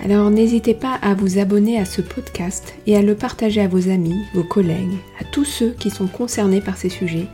[0.00, 3.88] Alors n'hésitez pas à vous abonner à ce podcast et à le partager à vos
[3.88, 7.28] amis, vos collègues, à tous ceux qui sont concernés par ces sujets,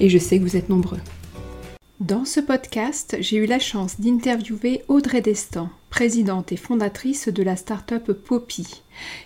[0.00, 1.00] et je sais que vous êtes nombreux.
[2.00, 7.56] Dans ce podcast, j'ai eu la chance d'interviewer Audrey Destin, présidente et fondatrice de la
[7.56, 8.82] start-up Poppy,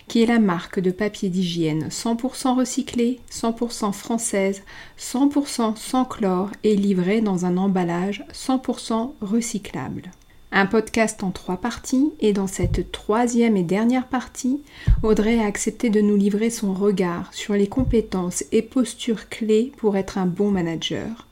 [0.07, 4.63] qui est la marque de papier d'hygiène 100% recyclé, 100% française,
[4.97, 10.11] 100% sans chlore et livré dans un emballage 100% recyclable.
[10.55, 14.61] Un podcast en trois parties et dans cette troisième et dernière partie,
[15.01, 19.97] Audrey a accepté de nous livrer son regard sur les compétences et postures clés pour
[19.97, 21.27] être un bon manager,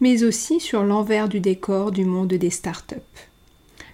[0.00, 2.96] mais aussi sur l'envers du décor du monde des startups.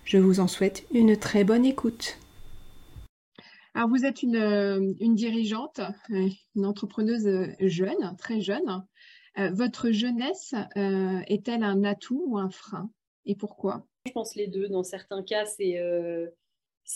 [0.04, 2.16] Je vous en souhaite une très bonne écoute.
[3.74, 7.28] Alors vous êtes une, euh, dirigeante, euh, une entrepreneuse
[7.60, 8.82] jeune, très jeune.
[9.38, 12.88] Euh, votre jeunesse est-elle un atout ou un frein?
[13.34, 13.86] Pourquoi?
[14.06, 14.68] Je pense les deux.
[14.68, 16.28] Dans certains cas, c'est euh,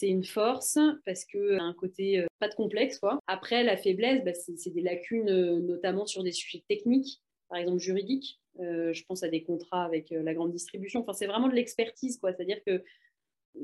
[0.03, 3.19] une force parce que un côté euh, pas de complexe quoi.
[3.27, 7.79] Après la faiblesse, bah, c'est des lacunes euh, notamment sur des sujets techniques, par exemple
[7.79, 8.41] juridiques.
[8.59, 11.01] je pense à des contrats avec la grande distribution.
[11.01, 12.19] Enfin, c'est vraiment de l'expertise.
[12.23, 12.83] C'est-à-dire que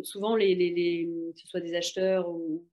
[0.02, 2.64] souvent les, les, que ce soit des acheteurs ou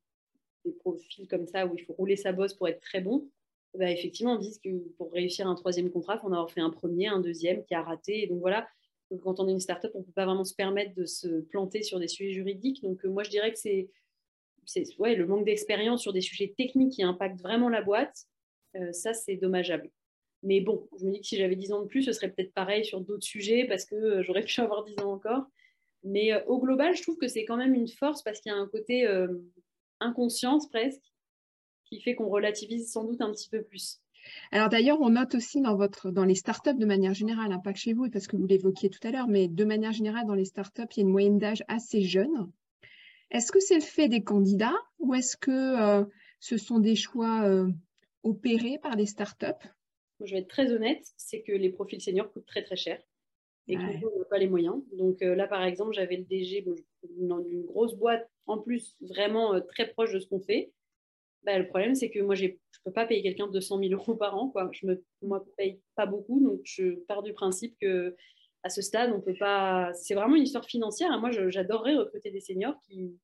[0.65, 3.29] des profils comme ça où il faut rouler sa bosse pour être très bon.
[3.73, 6.61] Bah, effectivement, on dit que pour réussir un troisième contrat, il faut en avoir fait
[6.61, 8.27] un premier, un deuxième qui a raté.
[8.27, 8.67] Donc voilà,
[9.23, 11.81] quand on est une startup, on ne peut pas vraiment se permettre de se planter
[11.83, 12.81] sur des sujets juridiques.
[12.81, 13.89] Donc, euh, moi, je dirais que c'est
[14.99, 18.25] le manque d'expérience sur des sujets techniques qui impactent vraiment la boîte.
[18.75, 19.89] Euh, ça, c'est dommageable.
[20.43, 22.53] Mais bon, je me dis que si j'avais 10 ans de plus, ce serait peut-être
[22.53, 25.45] pareil sur d'autres sujets parce que euh, j'aurais pu avoir 10 ans encore.
[26.03, 28.57] Mais au global, je trouve que c'est quand même une force parce qu'il y a
[28.57, 29.07] un côté
[29.99, 31.01] inconscience presque
[31.85, 33.99] qui fait qu'on relativise sans doute un petit peu plus.
[34.51, 37.73] Alors d'ailleurs, on note aussi dans, votre, dans les startups de manière générale, hein, pas
[37.73, 40.35] que chez vous, parce que vous l'évoquiez tout à l'heure, mais de manière générale, dans
[40.35, 42.51] les startups, il y a une moyenne d'âge assez jeune.
[43.31, 46.05] Est-ce que c'est le fait des candidats ou est-ce que euh,
[46.39, 47.69] ce sont des choix euh,
[48.23, 49.67] opérés par les startups?
[50.21, 52.99] Je vais être très honnête, c'est que les profils seniors coûtent très très cher
[53.67, 54.81] et qu'on n'a pas les moyens.
[54.93, 56.65] Donc euh, là, par exemple, j'avais le DG
[57.03, 60.71] d'une grosse boîte, en plus vraiment très proche de ce qu'on fait.
[61.47, 62.51] Bah, le problème, c'est que moi, je ne
[62.83, 64.49] peux pas payer quelqu'un de 200 000 euros par an.
[64.49, 64.69] Quoi.
[64.73, 68.17] Je ne moi, paye pas beaucoup, donc je pars du principe que
[68.63, 69.93] à ce stade, on peut pas.
[69.93, 71.17] C'est vraiment une histoire financière.
[71.21, 73.17] Moi, j'adorerais recruter des seniors qui,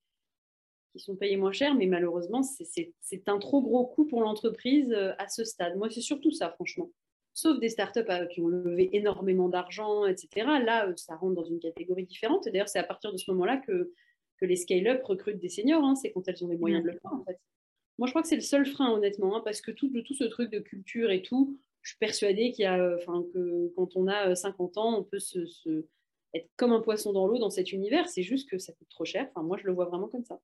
[0.93, 5.11] qui sont payés moins cher, mais malheureusement, c'est un trop gros coût pour l'entreprise euh,
[5.17, 5.75] à ce stade.
[5.75, 6.89] Moi, c'est surtout ça, franchement.
[7.33, 10.47] Sauf des startups euh, qui ont levé énormément d'argent, etc.
[10.63, 12.45] Là, euh, ça rentre dans une catégorie différente.
[12.45, 13.91] D'ailleurs, c'est à partir de ce moment-là que,
[14.37, 15.83] que les scale-up recrutent des seniors.
[15.83, 15.95] Hein.
[15.95, 17.37] C'est quand elles ont les moyens de le faire, en fait.
[17.99, 20.23] Moi, je crois que c'est le seul frein, honnêtement, hein, parce que tout, tout ce
[20.23, 23.95] truc de culture et tout, je suis persuadée qu'il y a, euh, enfin, que quand
[23.95, 25.39] on a 50 euh, ans, on peut se,
[26.33, 28.07] être comme un poisson dans l'eau dans cet univers.
[28.07, 29.27] C'est juste que ça coûte trop cher.
[29.29, 30.39] Enfin, moi, je le vois vraiment comme ça.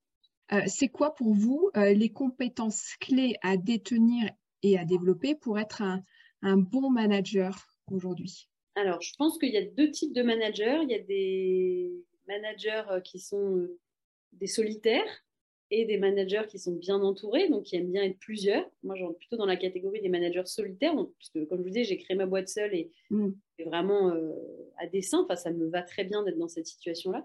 [0.52, 4.30] Euh, c'est quoi pour vous les compétences clés à détenir
[4.62, 6.02] et à développer pour être un,
[6.42, 8.48] un bon manager aujourd'hui?
[8.74, 10.80] Alors, je pense qu'il y a deux types de managers.
[10.82, 11.92] Il y a des
[12.26, 13.68] managers qui sont
[14.32, 15.24] des solitaires
[15.70, 18.68] et des managers qui sont bien entourés, donc qui aiment bien être plusieurs.
[18.82, 21.96] Moi, je plutôt dans la catégorie des managers solitaires, puisque comme je vous disais, j'ai
[21.96, 23.30] créé ma boîte seule et, mm.
[23.64, 24.32] vraiment euh,
[24.78, 25.20] à dessein.
[25.24, 27.24] Enfin, ça me va très bien d'être dans cette situation-là.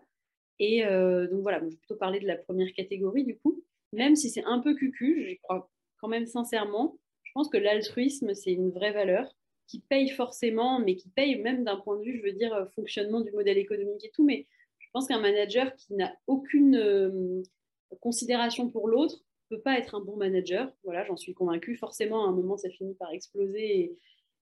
[0.60, 3.64] Et euh, donc voilà, je vais plutôt parler de la première catégorie du coup.
[3.94, 5.70] Même si c'est un peu cucu, je crois
[6.00, 9.34] quand même sincèrement, je pense que l'altruisme, c'est une vraie valeur
[9.68, 12.66] qui paye forcément, mais qui paye même d'un point de vue, je veux dire, euh,
[12.76, 14.24] fonctionnement du modèle économique et tout.
[14.24, 14.46] Mais
[14.78, 17.44] je pense qu'un manager qui n'a aucune
[18.00, 20.72] considération pour l'autre ne peut pas être un bon manager.
[20.84, 21.76] Voilà, j'en suis convaincue.
[21.76, 23.98] Forcément, à un moment, ça finit par exploser.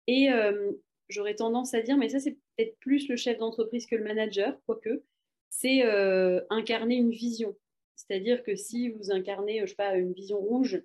[0.08, 0.72] Et, euh,
[1.10, 4.58] j'aurais tendance à dire, mais ça, c'est peut-être plus le chef d'entreprise que le manager,
[4.66, 5.04] quoique,
[5.50, 7.56] c'est euh, incarner une vision.
[7.96, 10.82] C'est-à-dire que si vous incarnez, je sais pas, une vision rouge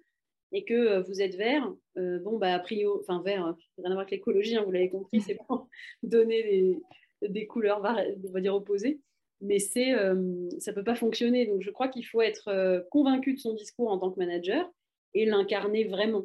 [0.53, 4.11] et que vous êtes vert, bon, bah, a priori, enfin, vert, rien à voir avec
[4.11, 5.69] l'écologie, hein, vous l'avez compris, c'est pour
[6.03, 9.01] donner des, des, couleurs, on va dire, opposées.
[9.43, 11.47] Mais c'est, ça ne peut pas fonctionner.
[11.47, 14.71] Donc, je crois qu'il faut être convaincu de son discours en tant que manager
[15.15, 16.25] et l'incarner vraiment.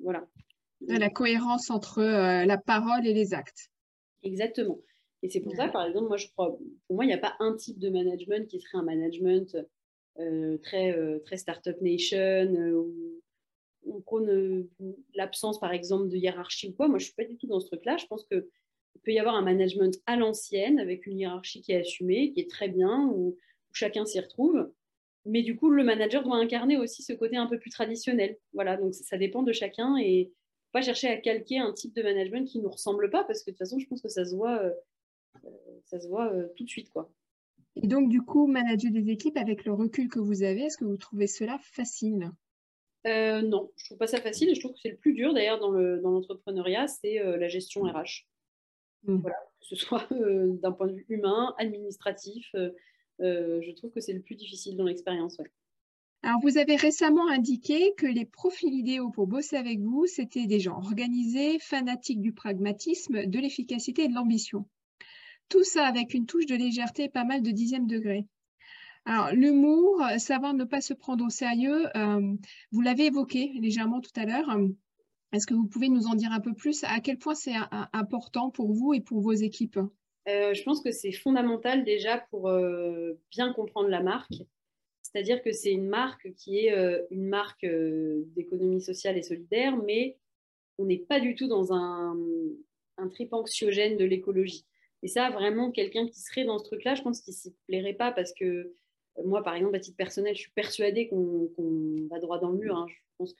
[0.00, 0.26] Voilà.
[0.86, 3.70] La cohérence entre la parole et les actes.
[4.22, 4.78] Exactement.
[5.22, 6.56] Et c'est pour ça, par exemple, moi, je crois,
[6.86, 9.56] pour moi, il n'y a pas un type de management qui serait un management
[10.20, 13.20] euh, très, euh, très Startup Nation, euh, où
[13.86, 14.68] on prône
[15.14, 16.88] l'absence, par exemple, de hiérarchie ou quoi.
[16.88, 17.96] Moi, je ne suis pas du tout dans ce truc-là.
[17.96, 18.44] Je pense qu'il
[19.08, 22.50] peut y avoir un management à l'ancienne, avec une hiérarchie qui est assumée, qui est
[22.50, 23.38] très bien, où,
[23.72, 24.70] chacun s'y retrouve.
[25.24, 28.36] Mais du coup, le manager doit incarner aussi ce côté un peu plus traditionnel.
[28.52, 30.30] Voilà, donc ça dépend de chacun et
[30.72, 33.50] pas chercher à calquer un type de management qui ne nous ressemble pas, parce que
[33.50, 34.62] de toute façon, je pense que ça se voit
[35.84, 36.90] ça se voit euh, tout de suite.
[36.90, 37.10] quoi.
[37.76, 40.84] Et donc, du coup, manager des équipes, avec le recul que vous avez, est-ce que
[40.84, 42.30] vous trouvez cela facile?
[43.06, 44.54] Euh, Non, je ne trouve pas ça facile.
[44.54, 47.82] Je trouve que c'est le plus dur, d'ailleurs, dans l'entrepreneuriat, dans c'est euh, la gestion
[47.82, 48.26] RH.
[49.04, 49.16] Mmh.
[49.16, 52.50] Voilà, que ce soit d'un point de vue humain, administratif.
[53.20, 55.38] je trouve que c'est le plus difficile dans l'expérience.
[56.24, 60.58] Alors, vous avez récemment indiqué que les profils idéaux pour bosser avec vous, c'était des
[60.58, 64.66] gens organisés, fanatiques du pragmatisme, de l'efficacité et de l'ambition.
[65.48, 68.26] Tout ça avec une touche de légèreté et pas mal de dixième degré.
[69.04, 72.34] Alors, l'humour, savoir ne pas se prendre au sérieux, euh,
[72.72, 74.50] vous l'avez évoqué légèrement tout à l'heure.
[75.32, 77.54] Est-ce que vous pouvez nous en dire un peu plus À quel point c'est
[77.92, 79.78] important pour vous et pour vos équipes?
[80.28, 84.34] Euh, Je pense que c'est fondamental déjà pour euh, bien comprendre la marque.
[85.02, 86.74] C'est-à-dire que c'est une marque qui est
[87.10, 90.18] une marque d'économie sociale et solidaire, mais
[90.76, 92.14] on n'est pas du tout dans un,
[92.98, 94.66] un anxiogène de l'écologie.
[95.02, 98.10] Et ça, vraiment, quelqu'un qui serait dans ce truc-là, je pense qu'il s'y plairait pas
[98.12, 98.72] parce que euh,
[99.24, 101.48] moi, par exemple, à titre personnel, je suis persuadée qu'on
[102.10, 102.76] va droit dans le mur.
[102.76, 102.86] Hein.
[102.88, 103.34] Je pense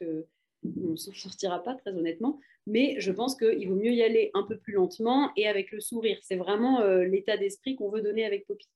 [0.62, 2.38] qu'on ne s'en sortira pas, très honnêtement.
[2.66, 5.80] Mais je pense qu'il vaut mieux y aller un peu plus lentement et avec le
[5.80, 6.18] sourire.
[6.22, 8.68] C'est vraiment euh, l'état d'esprit qu'on veut donner avec Poppy.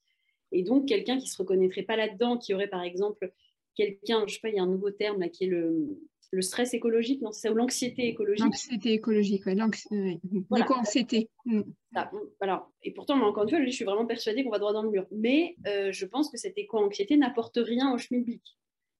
[0.52, 3.32] Et donc, quelqu'un qui ne se reconnaîtrait pas là-dedans, qui aurait, par exemple,
[3.74, 5.98] quelqu'un, je sais pas, il y a un nouveau terme là, qui est le,
[6.32, 8.44] le stress écologique, non, c'est ça, ou l'anxiété écologique.
[8.44, 10.20] L'anxiété écologique, oui,
[10.50, 11.28] l'éco-anxiété.
[11.44, 11.60] Mm.
[12.40, 14.90] Alors, et pourtant, encore une fois, je suis vraiment persuadée qu'on va droit dans le
[14.90, 15.06] mur.
[15.10, 18.42] Mais euh, je pense que cette éco-anxiété n'apporte rien au schmilblick.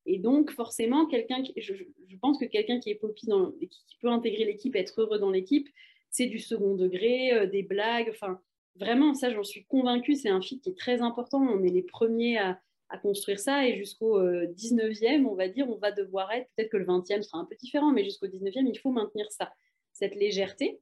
[0.06, 1.75] Et donc, forcément, quelqu'un je,
[2.20, 5.69] pense que quelqu'un qui est poppy dans, qui, peut intégrer l'équipe, être heureux dans l'équipe,
[6.10, 8.40] c'est du second degré, euh, des blagues, enfin,
[8.76, 11.40] vraiment, ça, j'en suis convaincue, c'est un fit qui est très important.
[11.40, 12.60] On est les premiers à,
[13.02, 13.66] construire ça.
[13.66, 17.22] Et jusqu'au 19e, euh, on va dire, on va devoir être, peut-être que le 20e
[17.22, 19.50] sera un peu différent, mais jusqu'au 19e, il faut maintenir ça,
[19.93, 20.78] cette légèreté.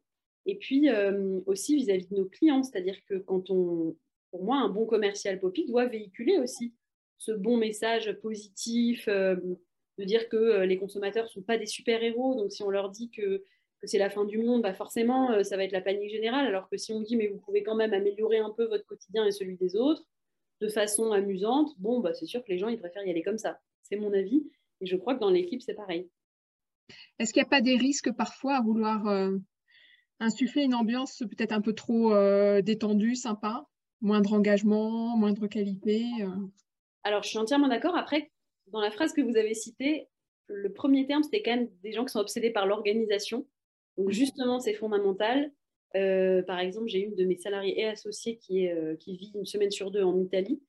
[0.46, 3.96] Et puis euh, aussi vis-à-vis de nos clients, c'est-à-dire que quand on,
[4.31, 6.75] pour moi, un bon commercial Poppy doit véhiculer aussi
[7.20, 9.37] ce bon message positif, euh,
[9.99, 12.34] de dire que les consommateurs ne sont pas des super-héros.
[12.34, 13.44] Donc si on leur dit que,
[13.84, 16.46] c'est la fin du monde, bah forcément, ça va être la panique générale.
[16.46, 19.25] Alors que si on dit, mais vous pouvez quand même améliorer un peu votre quotidien
[19.25, 20.05] et celui des autres,
[20.61, 23.38] de façon amusante, bon, bah, c'est sûr que les gens, ils préfèrent y aller comme
[23.38, 23.58] ça.
[23.82, 24.50] C'est mon avis.
[24.81, 26.08] Et je crois que dans l'équipe, c'est pareil.
[27.19, 29.37] Est-ce qu'il n'y a pas des risques parfois à vouloir euh,
[30.19, 33.67] insuffler une ambiance peut-être un peu trop euh, détendue, sympa?
[34.00, 36.28] Moindre engagement, moindre qualité euh?
[37.02, 37.97] Alors, je suis entièrement d'accord.
[37.97, 38.31] Après,
[38.69, 40.08] dans la phrase que vous avez citée,
[40.47, 43.47] le premier terme, c'était quand même des gens qui sont obsédés par l'organisation.
[43.97, 45.53] Donc, justement, c'est fondamental.
[45.96, 49.32] Euh, par exemple, j'ai une de mes salariés et associés qui, est, euh, qui vit
[49.34, 50.63] une semaine sur deux en Italie.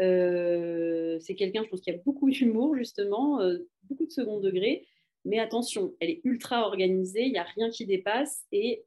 [0.00, 3.40] Euh, c'est quelqu'un, je pense, qui a beaucoup d'humour, justement,
[3.84, 4.86] beaucoup de second degré.
[5.24, 8.84] Mais attention, elle est ultra organisée, il n'y a rien qui dépasse et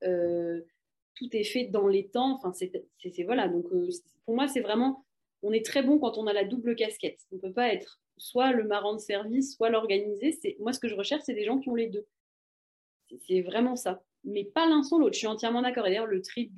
[1.15, 2.35] tout est fait dans les temps.
[2.35, 3.47] Enfin, c'est voilà.
[3.47, 3.67] Donc,
[4.25, 5.04] pour moi, c'est vraiment,
[5.45, 7.19] on est très bon quand on a la double casquette.
[7.31, 10.37] On ne peut pas être soit le marrant de service, soit l'organisé.
[10.59, 12.05] Moi, ce que je recherche, c'est des gens qui ont les deux.
[13.27, 15.13] C'est vraiment ça mais pas l'un sans l'autre.
[15.13, 15.83] Je suis entièrement d'accord.
[15.83, 16.51] D'ailleurs, le trip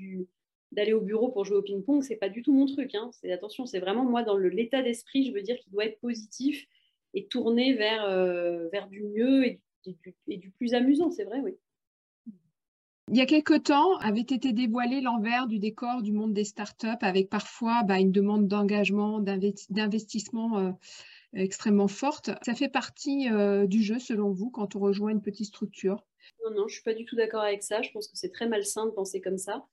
[0.71, 2.95] d'aller au bureau pour jouer au ping-pong, c'est pas du tout mon truc.
[2.95, 3.09] Hein.
[3.13, 6.65] C'est attention, c'est vraiment moi dans l'état d'esprit, je veux dire qu'il doit être positif
[7.13, 11.53] et tourné vers, euh, du mieux et du, et du, plus amusant, c'est vrai, oui.
[13.09, 16.87] Il y a quelque temps avait été dévoilé l'envers du décor du monde des startups
[16.99, 20.71] avec parfois bah, une demande d'engagement, d'investissement euh,
[21.33, 22.31] extrêmement forte.
[22.45, 26.05] Ça fait partie euh, du jeu selon vous quand on rejoint une petite structure?
[26.43, 27.81] Non, non, je suis pas du tout d'accord avec ça.
[27.81, 29.65] Je pense que c'est très malsain de penser comme ça.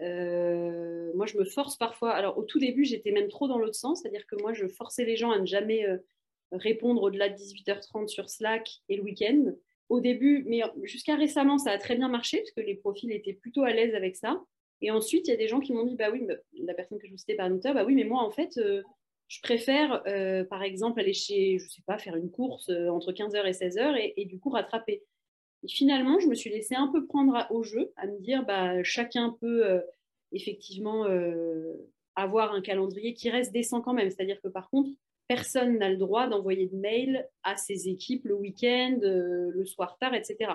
[0.00, 2.12] Euh, moi, je me force parfois.
[2.12, 5.04] Alors, au tout début, j'étais même trop dans l'autre sens, c'est-à-dire que moi, je forçais
[5.04, 5.84] les gens à ne jamais
[6.50, 9.52] répondre au-delà de 18h30 sur Slack et le week-end.
[9.90, 13.34] Au début, mais jusqu'à récemment, ça a très bien marché parce que les profils étaient
[13.34, 14.40] plutôt à l'aise avec ça.
[14.82, 17.06] Et ensuite, il y a des gens qui m'ont dit, bah oui, la personne que
[17.06, 18.82] je vous citais par Twitter, bah oui, mais moi, en fait, euh,
[19.28, 23.12] je préfère, euh, par exemple, aller chez, je sais pas, faire une course euh, entre
[23.12, 25.02] 15h et 16h et, du coup rattraper.
[25.62, 28.82] Et finalement, je me suis laissée un peu prendre au jeu, à me dire, bah,
[28.82, 29.82] chacun peut
[30.32, 31.04] effectivement
[32.14, 34.08] avoir un calendrier qui reste décent quand même.
[34.08, 34.88] C'est-à-dire que par contre,
[35.30, 40.12] personne n'a le droit d'envoyer de mails à ses équipes le week-end, le soir tard,
[40.12, 40.54] etc.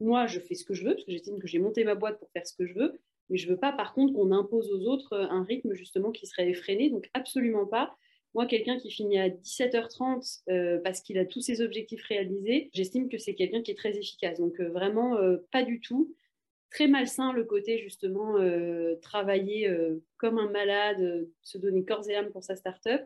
[0.00, 2.18] Moi, je fais ce que je veux, parce que j'estime que j'ai monté ma boîte
[2.18, 2.98] pour faire ce que je veux,
[3.30, 6.26] mais je ne veux pas, par contre, qu'on impose aux autres un rythme justement qui
[6.26, 6.90] serait effréné.
[6.90, 7.96] Donc, absolument pas.
[8.34, 13.08] Moi, quelqu'un qui finit à 17h30 euh, parce qu'il a tous ses objectifs réalisés, j'estime
[13.08, 14.40] que c'est quelqu'un qui est très efficace.
[14.40, 16.12] Donc euh, vraiment, euh, pas du tout.
[16.70, 18.34] Très malsain le côté justement
[19.00, 19.72] travailler
[20.16, 23.02] comme un malade, se donner corps et âme pour sa start-up.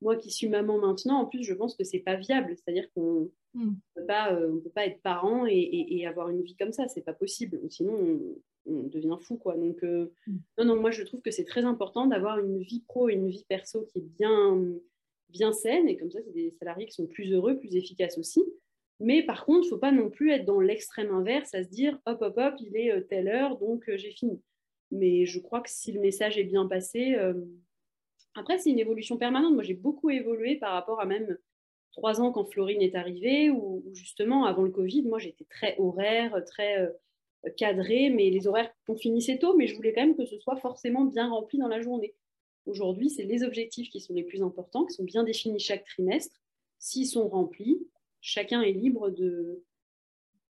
[0.00, 2.54] Moi qui suis maman maintenant, en plus, je pense que c'est pas viable.
[2.56, 3.76] C'est-à-dire qu'on ne hmm.
[3.94, 6.86] peut, pas être parent et, avoir une vie comme ça.
[6.88, 7.60] C'est pas possible.
[7.70, 8.20] Sinon,
[8.68, 9.56] on devient fou, quoi.
[9.56, 10.36] Donc, euh, mm.
[10.58, 13.28] non, non, moi, je trouve que c'est très important d'avoir une vie pro et une
[13.28, 14.62] vie perso qui est bien,
[15.30, 15.88] bien saine.
[15.88, 18.42] Et comme ça, c'est des salariés qui sont plus heureux, plus efficaces aussi.
[19.00, 21.68] Mais par contre, il ne faut pas non plus être dans l'extrême inverse, à se
[21.68, 24.40] dire, hop, hop, hop, il est euh, telle heure, donc euh, j'ai fini.
[24.90, 27.14] Mais je crois que si le message est bien passé,
[28.38, 29.54] après, c'est une évolution permanente.
[29.54, 31.36] Moi, j'ai beaucoup évolué par rapport à même
[31.92, 36.42] trois ans quand Florine est arrivée, ou justement, avant le Covid, moi, j'étais très horaire,
[36.46, 36.88] très
[37.56, 40.56] cadré, mais les horaires, on finissait tôt, mais je voulais quand même que ce soit
[40.56, 42.14] forcément bien rempli dans la journée.
[42.66, 46.36] Aujourd'hui, c'est les objectifs qui sont les plus importants, qui sont bien définis chaque trimestre.
[46.78, 47.78] S'ils sont remplis,
[48.20, 49.64] chacun est libre de,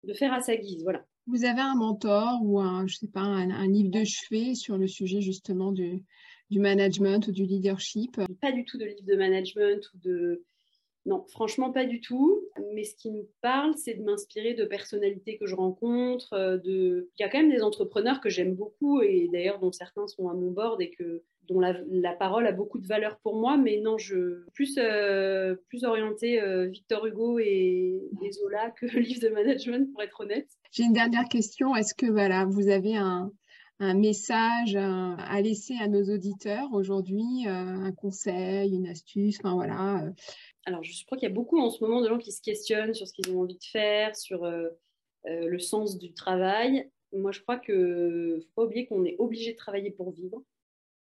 [0.04, 0.82] de faire à sa guise.
[0.82, 1.04] Voilà.
[1.26, 4.88] Vous avez un mentor ou un, je sais pas, un, livre de chevet sur le
[4.88, 6.04] sujet justement du,
[6.52, 10.44] du management ou du leadership Pas du tout de livre de management ou de,
[11.04, 12.42] non, franchement, pas du tout.
[12.74, 16.32] Mais ce qui me parle, c'est de m'inspirer de personnalités que je rencontre.
[16.34, 17.10] Euh, de...
[17.18, 20.28] Il y a quand même des entrepreneurs que j'aime beaucoup et d'ailleurs dont certains sont
[20.28, 23.56] à mon board et que dont la, parole a beaucoup de valeur pour moi.
[23.56, 29.28] Mais non, je plus euh, plus orienté euh, Victor Hugo et, Zola que livre de
[29.28, 30.48] management, pour être honnête.
[30.70, 31.74] J'ai une dernière question.
[31.74, 33.32] Est-ce que voilà, vous avez un,
[33.94, 40.12] message à laisser à nos auditeurs aujourd'hui, un conseil, une astuce, enfin voilà,
[40.64, 42.94] alors, je crois qu'il y a beaucoup en ce moment de gens qui se questionnent
[42.94, 44.68] sur ce qu'ils ont envie de faire, sur euh,
[45.26, 46.88] euh, le sens du travail.
[47.12, 50.42] Moi, je crois qu'il ne faut pas oublier qu'on est obligé de travailler pour vivre.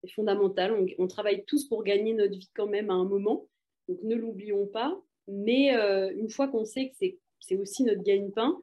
[0.03, 0.75] C'est fondamental.
[0.99, 3.47] On, travaille tous pour gagner notre vie quand même à un moment.
[3.87, 4.99] Donc, ne l'oublions pas.
[5.29, 7.07] Mais euh, une fois qu'on sait que
[7.39, 8.57] c'est aussi notre gagne-pain,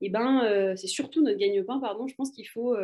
[0.00, 2.76] et eh ben, c'est surtout notre gagne-pain, pardon, je pense qu'il faut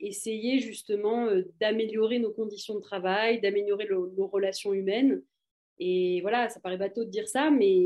[0.00, 1.28] essayer justement
[1.60, 5.22] d'améliorer nos conditions de travail, d'améliorer nos relations humaines
[5.78, 7.84] et voilà, ça paraît bateau de dire ça, mais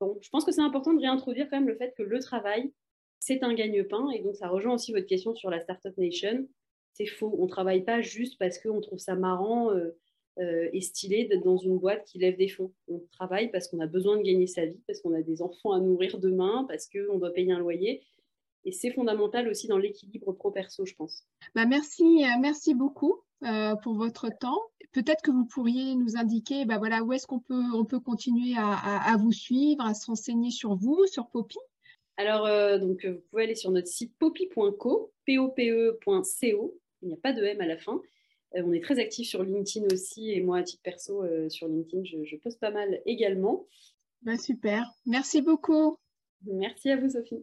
[0.00, 2.72] bon, je pense que c'est important de réintroduire quand même le fait que le travail,
[3.18, 4.10] c'est un gagne-pain.
[4.10, 6.46] Et donc, ça rejoint aussi votre question sur la Startup Nation.
[6.92, 7.34] C'est faux.
[7.38, 9.96] On ne travaille pas juste parce qu'on trouve ça marrant euh,
[10.38, 12.72] euh, et stylé d'être dans une boîte qui lève des fonds.
[12.88, 15.72] On travaille parce qu'on a besoin de gagner sa vie, parce qu'on a des enfants
[15.72, 18.02] à nourrir demain, parce qu'on doit payer un loyer.
[18.64, 21.26] Et c'est fondamental aussi dans l'équilibre pro-perso, je pense.
[21.54, 23.20] Bah merci, euh, merci beaucoup
[23.82, 24.58] pour votre temps
[24.94, 28.54] peut-être que vous pourriez nous indiquer bah voilà, où est-ce qu'on peut, on peut continuer
[28.56, 31.58] à, vous suivre, à s'enseigner sur vous, sur Poppy
[32.16, 36.78] Alors, euh, donc, euh, vous pouvez aller sur notre site poppy.co, P-O-P-E.co.
[37.02, 38.00] Il n'y a pas de M à la fin.
[38.54, 42.04] Euh, on est très actifs sur LinkedIn aussi, et moi, à titre perso, sur LinkedIn,
[42.04, 43.66] je, je, poste pas mal également.
[44.22, 44.88] Bah, super.
[45.04, 45.98] Merci beaucoup.
[46.46, 47.42] Merci à vous, Sophie.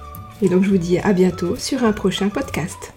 [0.41, 2.93] Et donc je vous dis à bientôt sur un prochain podcast.